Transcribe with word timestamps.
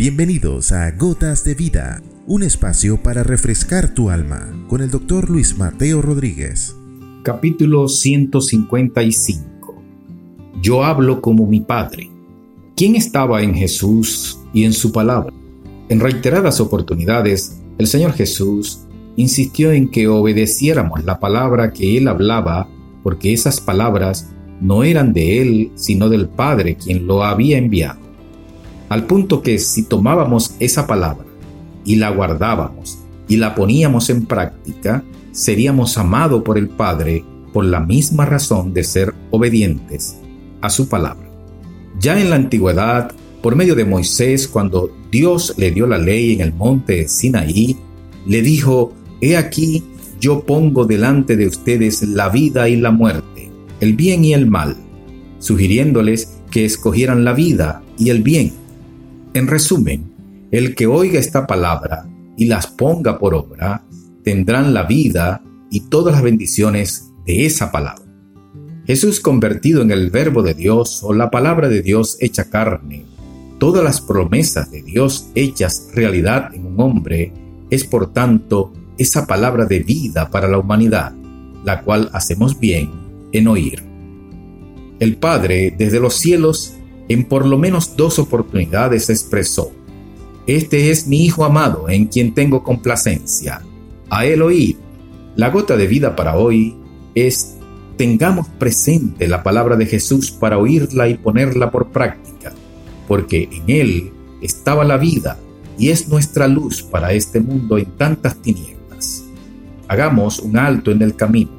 Bienvenidos 0.00 0.72
a 0.72 0.90
Gotas 0.92 1.44
de 1.44 1.54
Vida, 1.54 2.00
un 2.26 2.42
espacio 2.42 3.02
para 3.02 3.22
refrescar 3.22 3.92
tu 3.92 4.08
alma 4.08 4.50
con 4.66 4.80
el 4.80 4.90
doctor 4.90 5.28
Luis 5.28 5.58
Mateo 5.58 6.00
Rodríguez. 6.00 6.74
Capítulo 7.22 7.86
155 7.86 9.74
Yo 10.62 10.84
hablo 10.84 11.20
como 11.20 11.44
mi 11.46 11.60
Padre. 11.60 12.08
¿Quién 12.74 12.96
estaba 12.96 13.42
en 13.42 13.54
Jesús 13.54 14.38
y 14.54 14.64
en 14.64 14.72
su 14.72 14.90
palabra? 14.90 15.34
En 15.90 16.00
reiteradas 16.00 16.62
oportunidades, 16.62 17.60
el 17.76 17.86
Señor 17.86 18.14
Jesús 18.14 18.86
insistió 19.16 19.70
en 19.70 19.90
que 19.90 20.08
obedeciéramos 20.08 21.04
la 21.04 21.20
palabra 21.20 21.74
que 21.74 21.98
Él 21.98 22.08
hablaba, 22.08 22.70
porque 23.02 23.34
esas 23.34 23.60
palabras 23.60 24.30
no 24.62 24.82
eran 24.82 25.12
de 25.12 25.42
Él, 25.42 25.72
sino 25.74 26.08
del 26.08 26.26
Padre 26.26 26.76
quien 26.76 27.06
lo 27.06 27.22
había 27.22 27.58
enviado 27.58 28.09
al 28.90 29.06
punto 29.06 29.40
que 29.40 29.58
si 29.58 29.84
tomábamos 29.84 30.56
esa 30.58 30.86
palabra 30.86 31.24
y 31.84 31.94
la 31.94 32.10
guardábamos 32.10 32.98
y 33.28 33.36
la 33.36 33.54
poníamos 33.54 34.10
en 34.10 34.26
práctica, 34.26 35.04
seríamos 35.30 35.96
amados 35.96 36.42
por 36.42 36.58
el 36.58 36.68
Padre 36.68 37.24
por 37.52 37.64
la 37.64 37.78
misma 37.78 38.26
razón 38.26 38.74
de 38.74 38.82
ser 38.82 39.14
obedientes 39.30 40.18
a 40.60 40.68
su 40.70 40.88
palabra. 40.88 41.28
Ya 42.00 42.20
en 42.20 42.30
la 42.30 42.36
antigüedad, 42.36 43.12
por 43.40 43.54
medio 43.54 43.76
de 43.76 43.84
Moisés, 43.84 44.48
cuando 44.48 44.90
Dios 45.12 45.54
le 45.56 45.70
dio 45.70 45.86
la 45.86 45.98
ley 45.98 46.32
en 46.32 46.40
el 46.40 46.52
monte 46.52 47.06
Sinaí, 47.08 47.76
le 48.26 48.42
dijo, 48.42 48.92
He 49.20 49.36
aquí, 49.36 49.84
yo 50.20 50.44
pongo 50.44 50.84
delante 50.84 51.36
de 51.36 51.46
ustedes 51.46 52.02
la 52.02 52.28
vida 52.28 52.68
y 52.68 52.74
la 52.74 52.90
muerte, 52.90 53.52
el 53.78 53.94
bien 53.94 54.24
y 54.24 54.34
el 54.34 54.48
mal, 54.48 54.76
sugiriéndoles 55.38 56.38
que 56.50 56.64
escogieran 56.64 57.24
la 57.24 57.34
vida 57.34 57.82
y 57.96 58.10
el 58.10 58.22
bien 58.22 58.59
en 59.34 59.46
resumen, 59.46 60.48
el 60.50 60.74
que 60.74 60.86
oiga 60.86 61.18
esta 61.18 61.46
palabra 61.46 62.08
y 62.36 62.46
las 62.46 62.66
ponga 62.66 63.18
por 63.18 63.34
obra, 63.34 63.84
tendrán 64.24 64.74
la 64.74 64.84
vida 64.84 65.42
y 65.70 65.88
todas 65.88 66.14
las 66.14 66.22
bendiciones 66.22 67.10
de 67.26 67.46
esa 67.46 67.70
palabra. 67.70 68.04
Jesús 68.86 69.20
convertido 69.20 69.82
en 69.82 69.90
el 69.90 70.10
verbo 70.10 70.42
de 70.42 70.54
Dios 70.54 71.02
o 71.04 71.12
la 71.12 71.30
palabra 71.30 71.68
de 71.68 71.82
Dios 71.82 72.16
hecha 72.20 72.50
carne, 72.50 73.04
todas 73.58 73.84
las 73.84 74.00
promesas 74.00 74.70
de 74.70 74.82
Dios 74.82 75.28
hechas 75.34 75.90
realidad 75.94 76.52
en 76.54 76.66
un 76.66 76.80
hombre, 76.80 77.32
es 77.70 77.84
por 77.84 78.12
tanto 78.12 78.72
esa 78.98 79.26
palabra 79.26 79.66
de 79.66 79.80
vida 79.80 80.30
para 80.30 80.48
la 80.48 80.58
humanidad, 80.58 81.12
la 81.64 81.82
cual 81.82 82.10
hacemos 82.12 82.58
bien 82.58 82.90
en 83.32 83.46
oír. 83.46 83.82
El 84.98 85.16
Padre 85.16 85.74
desde 85.78 86.00
los 86.00 86.14
cielos 86.14 86.74
en 87.10 87.24
por 87.24 87.44
lo 87.44 87.58
menos 87.58 87.96
dos 87.96 88.20
oportunidades 88.20 89.10
expresó, 89.10 89.72
Este 90.46 90.92
es 90.92 91.08
mi 91.08 91.24
Hijo 91.24 91.44
amado 91.44 91.88
en 91.88 92.06
quien 92.06 92.34
tengo 92.34 92.62
complacencia. 92.62 93.62
A 94.08 94.24
él 94.24 94.42
oír. 94.42 94.76
La 95.34 95.50
gota 95.50 95.76
de 95.76 95.88
vida 95.88 96.14
para 96.14 96.36
hoy 96.36 96.76
es 97.16 97.56
tengamos 97.96 98.46
presente 98.46 99.26
la 99.26 99.42
palabra 99.42 99.74
de 99.74 99.86
Jesús 99.86 100.30
para 100.30 100.58
oírla 100.58 101.08
y 101.08 101.16
ponerla 101.16 101.72
por 101.72 101.88
práctica, 101.88 102.52
porque 103.08 103.48
en 103.50 103.64
Él 103.66 104.12
estaba 104.40 104.84
la 104.84 104.96
vida 104.96 105.36
y 105.78 105.90
es 105.90 106.08
nuestra 106.08 106.46
luz 106.46 106.82
para 106.82 107.12
este 107.12 107.40
mundo 107.40 107.76
en 107.76 107.86
tantas 107.96 108.36
tinieblas. 108.40 109.24
Hagamos 109.88 110.38
un 110.38 110.56
alto 110.56 110.92
en 110.92 111.02
el 111.02 111.16
camino, 111.16 111.50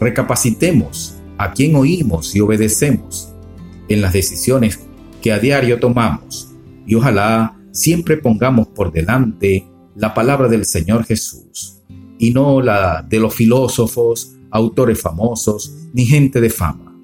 recapacitemos 0.00 1.16
a 1.38 1.52
quien 1.52 1.76
oímos 1.76 2.34
y 2.34 2.40
obedecemos 2.40 3.31
en 3.88 4.00
las 4.00 4.12
decisiones 4.12 4.80
que 5.20 5.32
a 5.32 5.38
diario 5.38 5.78
tomamos 5.78 6.52
y 6.86 6.94
ojalá 6.94 7.58
siempre 7.72 8.16
pongamos 8.16 8.68
por 8.68 8.92
delante 8.92 9.66
la 9.94 10.14
palabra 10.14 10.48
del 10.48 10.64
Señor 10.64 11.04
Jesús 11.04 11.82
y 12.18 12.30
no 12.30 12.60
la 12.60 13.02
de 13.02 13.18
los 13.18 13.34
filósofos, 13.34 14.36
autores 14.50 15.00
famosos 15.00 15.74
ni 15.92 16.04
gente 16.04 16.40
de 16.40 16.50
fama. 16.50 16.96